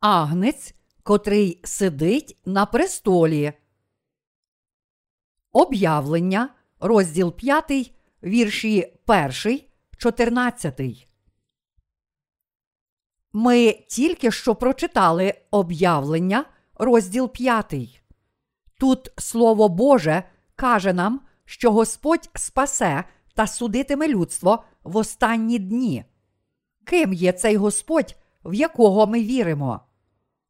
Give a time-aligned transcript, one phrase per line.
[0.00, 3.52] Агнець, котрий сидить на престолі.
[5.52, 6.48] Об'явлення,
[6.80, 9.60] розділ 5, вірші 1,
[9.96, 10.80] 14.
[13.32, 17.74] Ми тільки що прочитали об'явлення, розділ 5.
[18.80, 20.22] Тут Слово Боже
[20.56, 26.04] каже нам, що Господь спасе та судитиме людство в останні дні.
[26.84, 29.87] Ким є цей Господь, в якого ми віримо?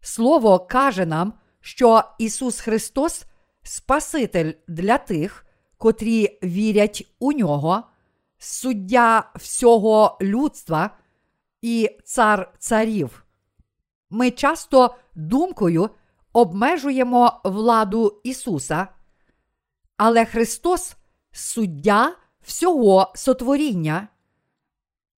[0.01, 3.25] Слово каже нам, що Ісус Христос
[3.63, 5.47] Спаситель для тих,
[5.79, 7.83] котрі вірять у нього,
[8.39, 10.91] суддя всього людства
[11.63, 13.25] і цар царів.
[14.11, 15.91] Ми часто думкою
[16.33, 18.89] обмежуємо владу Ісуса,
[19.97, 20.97] але Христос
[21.33, 24.09] суддя всього сотворіння.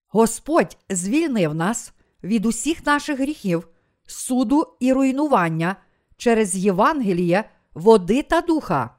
[0.08, 3.68] Господь звільнив нас від усіх наших гріхів,
[4.10, 5.76] суду і руйнування
[6.16, 7.44] через Євангеліє,
[7.74, 8.90] води та духа.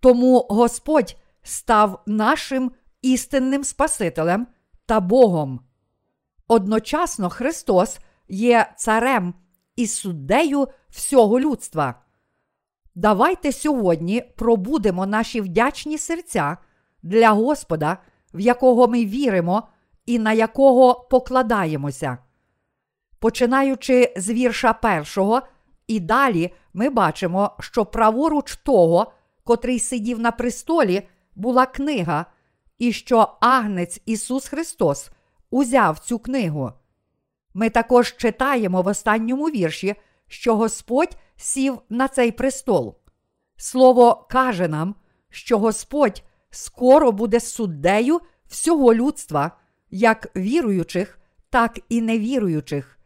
[0.00, 4.46] Тому Господь став нашим істинним Спасителем
[4.86, 5.60] та Богом.
[6.48, 9.34] Одночасно Христос є царем
[9.76, 11.94] і суддею всього людства.
[12.94, 16.56] Давайте сьогодні пробудемо наші вдячні серця
[17.02, 17.98] для Господа,
[18.34, 19.68] в якого ми віримо
[20.06, 22.18] і на якого покладаємося.
[23.24, 25.42] Починаючи з вірша першого,
[25.86, 29.12] і далі ми бачимо, що праворуч того,
[29.44, 32.26] котрий сидів на престолі, була книга,
[32.78, 35.10] і що Агнець Ісус Христос
[35.50, 36.72] узяв цю книгу.
[37.54, 39.94] Ми також читаємо в останньому вірші,
[40.28, 42.98] що Господь сів на цей престол.
[43.56, 44.94] Слово каже нам,
[45.30, 49.50] що Господь скоро буде суддею всього людства,
[49.90, 51.18] як віруючих,
[51.50, 52.98] так і невіруючих.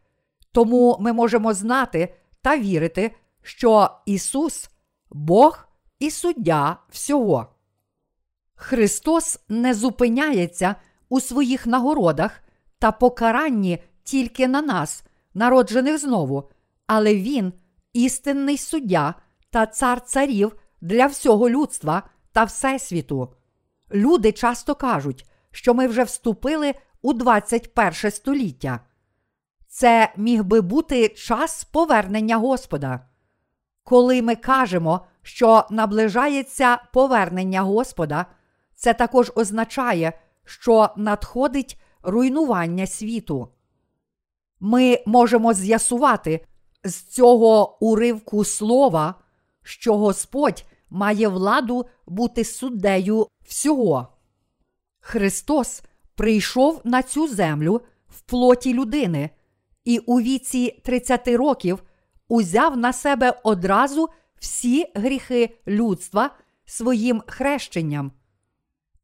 [0.52, 4.70] Тому ми можемо знати та вірити, що Ісус
[5.10, 7.46] Бог і суддя всього.
[8.54, 10.74] Христос не зупиняється
[11.08, 12.40] у своїх нагородах
[12.78, 15.04] та покаранні тільки на нас,
[15.34, 16.50] народжених знову,
[16.86, 17.52] але Він
[17.92, 19.14] істинний суддя
[19.50, 23.34] та цар царів для всього людства та Всесвіту.
[23.92, 28.80] Люди часто кажуть, що ми вже вступили у 21 століття.
[29.68, 33.00] Це міг би бути час повернення Господа.
[33.84, 38.26] Коли ми кажемо, що наближається повернення Господа,
[38.74, 40.12] це також означає,
[40.44, 43.48] що надходить руйнування світу.
[44.60, 46.46] Ми можемо з'ясувати
[46.84, 49.14] з цього уривку слова,
[49.62, 54.08] що Господь має владу бути суддею всього.
[55.00, 55.82] Христос
[56.14, 59.30] прийшов на цю землю в плоті людини
[59.88, 61.82] і у віці 30 років
[62.28, 66.30] узяв на себе одразу всі гріхи людства
[66.64, 68.12] своїм хрещенням.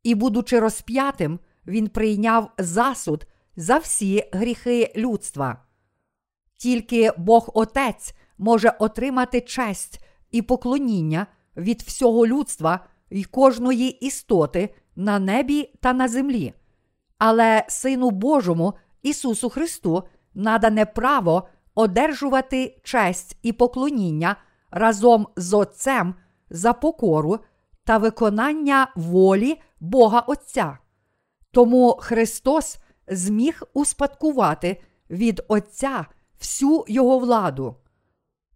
[0.03, 5.63] І, будучи розп'ятим, він прийняв засуд за всі гріхи людства.
[6.57, 12.81] Тільки Бог Отець може отримати честь і поклоніння від всього людства
[13.11, 16.53] і кожної істоти на небі та на землі.
[17.19, 24.37] Але Сину Божому Ісусу Христу надане право одержувати честь і поклоніння
[24.71, 26.15] разом з Отцем
[26.51, 27.39] за покору
[27.85, 30.79] та виконання волі Бога Отця.
[31.51, 32.79] Тому Христос
[33.09, 36.07] зміг успадкувати від Отця
[36.41, 37.77] всю Його владу.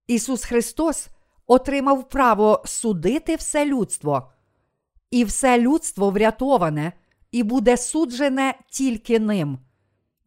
[0.06, 1.08] Ісус Христос
[1.46, 4.30] отримав право судити все людство,
[5.10, 6.92] і все людство врятоване
[7.32, 9.58] і буде суджене тільки ним.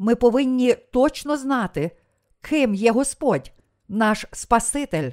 [0.04, 1.92] Ми повинні точно знати,
[2.42, 3.52] ким є Господь,
[3.88, 5.12] наш Спаситель.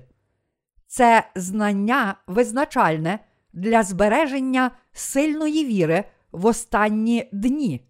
[0.86, 3.18] Це знання визначальне
[3.52, 7.88] для збереження сильної віри в останні дні.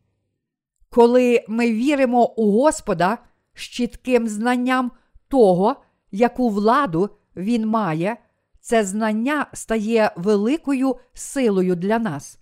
[0.91, 3.19] Коли ми віримо у Господа
[3.55, 4.93] з чітким знанням
[5.29, 5.77] того,
[6.11, 8.17] яку владу Він має,
[8.61, 12.39] це знання стає великою силою для нас.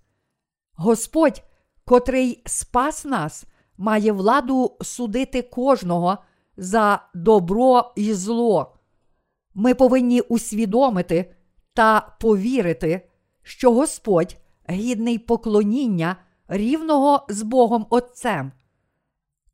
[0.73, 1.43] Господь,
[1.85, 3.45] котрий спас нас,
[3.77, 6.17] має владу судити кожного
[6.57, 8.73] за добро і зло.
[9.53, 11.33] Ми повинні усвідомити
[11.73, 13.09] та повірити,
[13.43, 14.37] що Господь
[14.69, 16.15] гідний поклоніння
[16.47, 18.51] рівного з Богом Отцем.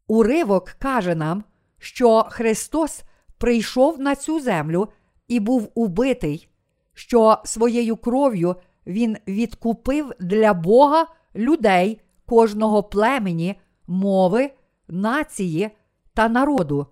[0.08, 1.44] Уривок каже нам,
[1.78, 3.04] що Христос
[3.38, 4.88] прийшов на цю землю
[5.28, 6.50] і був убитий,
[6.94, 8.56] що своєю кров'ю
[8.88, 11.06] Він відкупив для Бога
[11.36, 13.56] людей кожного племені,
[13.88, 14.52] мови,
[14.88, 15.72] нації
[16.14, 16.88] та народу.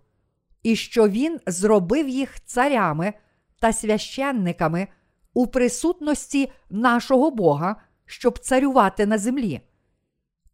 [0.64, 3.14] і що Він зробив їх царями
[3.60, 4.88] та священниками
[5.34, 9.62] у присутності нашого Бога, щоб царювати на землі.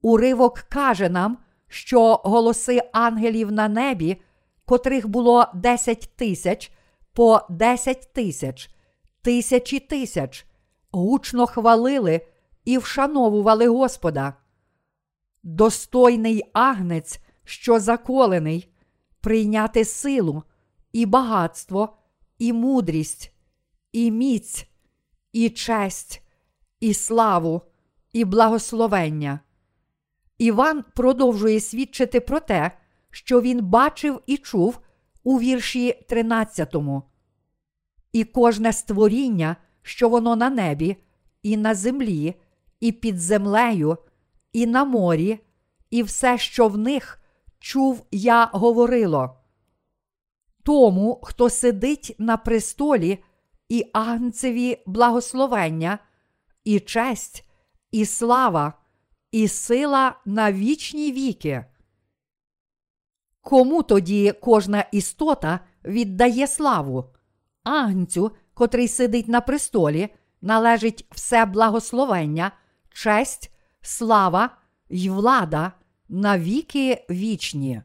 [0.01, 1.37] Уривок каже нам,
[1.67, 4.21] що голоси ангелів на небі,
[4.65, 6.71] котрих було 10 тисяч
[7.13, 8.69] по 10 тисяч,
[9.21, 10.45] тисячі тисяч,
[10.91, 12.21] гучно хвалили
[12.65, 14.33] і вшановували Господа.
[15.49, 18.69] Достойний агнець, що заколений,
[19.21, 20.43] прийняти силу,
[20.91, 21.97] і багатство,
[22.37, 23.31] і мудрість,
[23.91, 24.67] і міць,
[25.33, 26.21] і честь,
[26.79, 27.61] і славу,
[28.13, 29.39] і благословення.
[30.37, 32.71] Іван продовжує свідчити про те,
[33.09, 34.79] що він бачив і чув
[35.23, 36.75] у вірші 13.
[38.13, 40.97] І кожне створіння, що воно на небі,
[41.43, 42.35] і на землі,
[42.79, 43.97] і під землею,
[44.57, 45.39] і на морі,
[45.89, 47.21] і все, що в них
[47.59, 49.37] чув я говорило.
[50.63, 53.23] Тому, хто сидить на престолі,
[53.69, 55.99] і агнцеві благословення,
[56.63, 57.49] і честь,
[57.91, 58.73] і слава,
[59.31, 61.65] і сила на вічні віки.
[63.41, 67.05] Кому тоді кожна істота віддає славу?
[67.63, 70.09] Агнцю, котрий сидить на престолі,
[70.41, 72.51] належить все благословення,
[72.93, 73.51] честь,
[73.87, 74.57] слава
[74.89, 75.71] й влада
[76.09, 77.81] на віки вічні.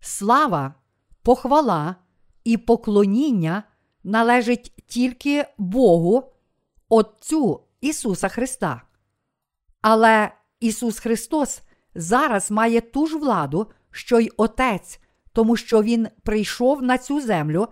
[0.00, 0.74] Слава,
[1.22, 1.96] похвала
[2.44, 3.62] і поклоніння
[4.04, 6.32] належить тільки Богу,
[6.88, 8.82] Отцю Ісуса Христа.
[9.82, 10.30] Але
[10.60, 11.62] Ісус Христос
[11.94, 15.00] зараз має ту ж владу, що й Отець,
[15.32, 17.68] тому що Він прийшов на цю землю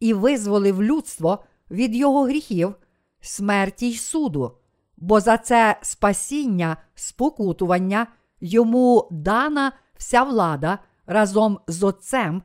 [0.00, 2.74] і визволив людство від його гріхів,
[3.20, 4.59] смерті й суду,
[5.00, 8.06] бо за це спасіння, спокутування
[8.40, 12.42] йому дана вся влада разом з Отцем,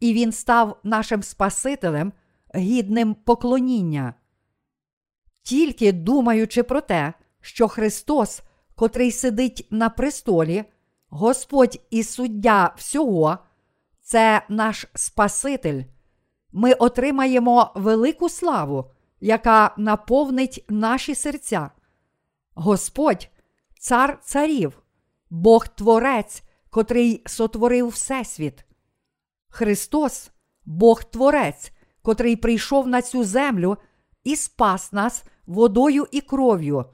[0.00, 2.12] і Він став нашим Спасителем,
[2.54, 4.14] гідним поклоніння.
[5.42, 8.42] Тільки думаючи про те, що Христос,
[8.74, 10.64] котрий сидить на престолі,
[11.10, 13.38] Господь і суддя всього,
[14.00, 15.82] це наш Спаситель,
[16.52, 18.90] ми отримаємо велику славу,
[19.20, 21.70] яка наповнить наші серця.
[22.60, 23.28] Господь,
[23.78, 24.82] цар царів,
[25.30, 28.64] Бог Творець, котрий сотворив Всесвіт.
[29.48, 30.30] Христос,
[30.64, 31.72] Бог Творець,
[32.02, 33.76] котрий прийшов на цю землю
[34.24, 36.84] і спас нас водою і кров'ю.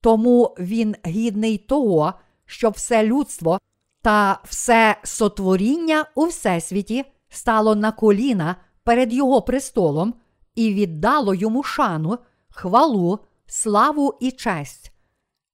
[0.00, 2.14] Тому Він гідний того,
[2.46, 3.58] щоб все людство
[4.02, 10.14] та все сотворіння у всесвіті стало на коліна перед Його престолом
[10.54, 12.18] і віддало йому шану,
[12.50, 13.18] хвалу,
[13.50, 14.92] славу і честь.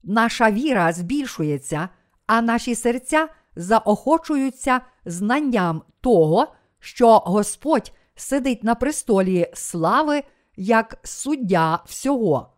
[0.03, 1.89] Наша віра збільшується,
[2.27, 10.23] а наші серця заохочуються знанням того, що Господь сидить на престолі слави
[10.57, 12.53] як суддя всього.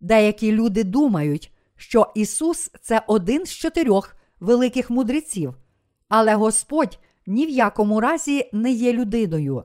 [0.00, 5.54] Деякі люди думають, що Ісус це один з чотирьох великих мудреців,
[6.08, 9.64] але Господь ні в якому разі не є людиною.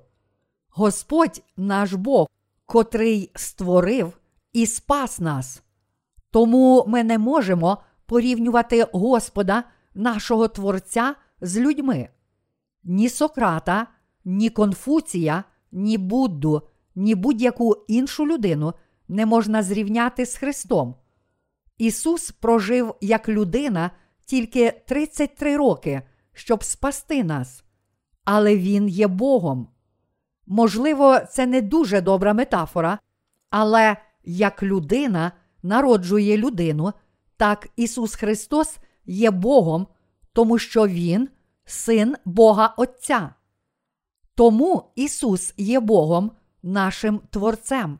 [0.69, 2.27] Господь наш Бог,
[2.65, 4.13] котрий створив
[4.55, 5.63] і спас нас.
[6.31, 12.09] Тому ми не можемо порівнювати Господа, нашого Творця, з людьми.
[12.83, 13.87] Ні Сократа,
[14.25, 16.61] ні Конфуція, ні Будду,
[16.95, 18.73] ні будь-яку іншу людину
[19.07, 20.95] не можна зрівняти з Христом.
[21.77, 23.91] Ісус прожив як людина
[24.25, 26.01] тільки 33 роки,
[26.33, 27.63] щоб спасти нас,
[28.23, 29.67] але Він є Богом.
[30.47, 32.99] Можливо, це не дуже добра метафора,
[33.49, 35.31] але як людина
[35.63, 36.93] народжує людину,
[37.37, 39.87] так Ісус Христос є Богом,
[40.33, 41.29] тому що Він
[41.65, 43.33] син Бога Отця.
[44.35, 46.31] Тому Ісус є Богом,
[46.63, 47.99] нашим Творцем.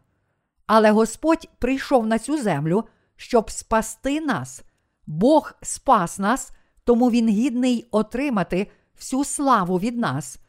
[0.68, 2.84] Але Господь прийшов на цю землю,
[3.16, 4.64] щоб спасти нас.
[5.08, 6.52] Бог спас нас,
[6.84, 8.68] тому Він гідний отримати
[8.98, 10.40] всю славу від нас,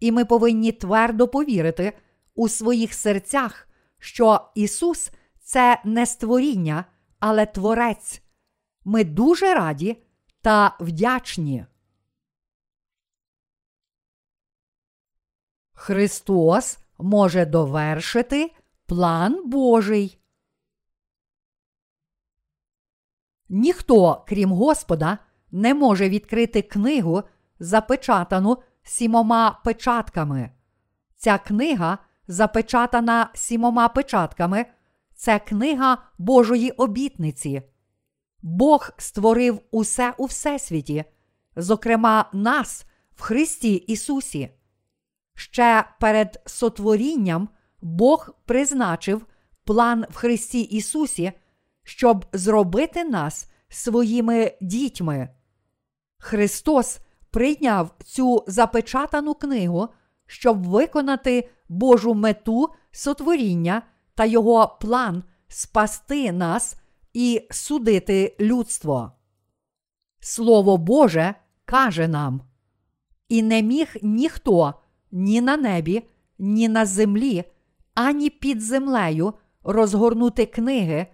[0.00, 1.92] і ми повинні твердо повірити
[2.34, 5.10] у своїх серцях, що Ісус
[5.46, 6.84] це не створіння,
[7.18, 8.22] але Творець.
[8.84, 10.02] Ми дуже раді
[10.40, 11.66] та вдячні.
[15.72, 18.54] Христос може довершити
[18.86, 20.18] план Божий.
[23.48, 25.18] Ніхто, крім Господа,
[25.50, 27.22] не може відкрити книгу,
[27.58, 30.50] запечатану сімома печатками.
[31.16, 31.98] Ця книга,
[32.28, 34.66] запечатана сімома печатками,
[35.16, 37.62] це книга Божої обітниці.
[38.42, 41.04] Бог створив усе у Всесвіті,
[41.56, 44.50] зокрема нас в Христі Ісусі.
[45.34, 47.48] Ще перед сотворінням
[47.80, 49.26] Бог призначив
[49.64, 51.32] план в Христі Ісусі,
[51.82, 55.28] щоб зробити нас своїми дітьми.
[56.18, 56.98] Христос
[57.30, 59.88] прийняв цю запечатану книгу,
[60.26, 63.82] щоб виконати Божу мету сотворіння
[64.16, 66.76] та його план спасти нас
[67.14, 69.12] і судити людство.
[70.20, 72.40] Слово Боже каже нам:
[73.28, 74.74] і не міг ніхто
[75.12, 76.02] ні на небі,
[76.38, 77.44] ні на землі,
[77.94, 81.06] ані під землею розгорнути книги,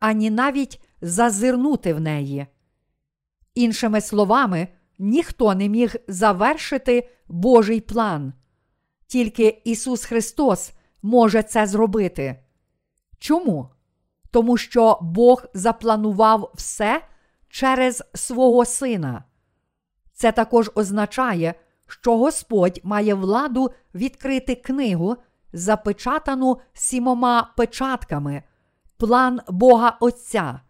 [0.00, 2.46] ані навіть зазирнути в неї.
[3.54, 8.32] Іншими словами, ніхто не міг завершити Божий план.
[9.06, 10.72] Тільки Ісус Христос
[11.02, 12.44] може це зробити.
[13.18, 13.68] Чому?
[14.30, 17.02] Тому що Бог запланував все
[17.48, 19.24] через свого Сина.
[20.12, 21.54] Це також означає,
[21.86, 25.16] що Господь має владу відкрити книгу,
[25.52, 28.42] запечатану сімома печатками,
[28.96, 30.60] план Бога Отця.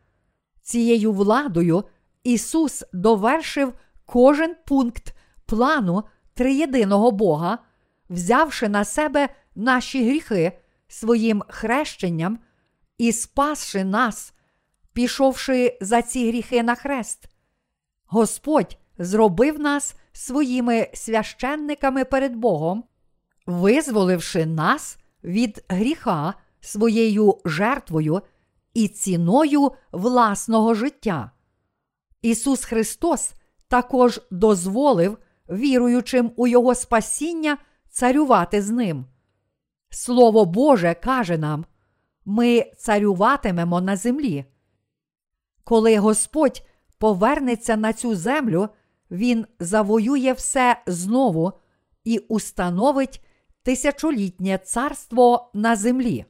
[0.63, 1.85] Цією владою
[2.25, 3.73] Ісус довершив
[4.07, 5.15] кожен пункт
[5.47, 7.59] плану триєдиного Бога,
[8.11, 12.39] взявши на себе наші гріхи своїм хрещенням
[12.99, 14.35] і спасши нас,
[14.93, 17.29] пішовши за ці гріхи на хрест.
[18.07, 22.85] Господь зробив нас своїми священниками перед Богом,
[23.47, 28.23] визволивши нас від гріха своєю жертвою
[28.75, 31.31] і ціною власного життя.
[32.23, 33.33] Ісус Христос
[33.69, 35.19] також дозволив
[35.51, 37.59] віруючим у Його спасіння
[37.91, 39.07] царювати з ним.
[39.91, 41.65] Слово Боже каже нам,
[42.25, 44.45] ми царюватимемо на землі.
[45.65, 46.63] Коли Господь
[46.99, 48.69] повернеться на цю землю,
[49.11, 51.53] Він завоює все знову
[52.05, 53.25] і установить
[53.63, 56.25] тисячолітнє царство на землі.